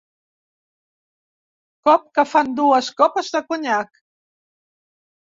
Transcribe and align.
Cop 1.89 2.09
que 2.15 2.27
fan 2.33 2.51
dues 2.63 2.93
copes 3.05 3.33
de 3.39 3.45
conyac. 3.49 4.05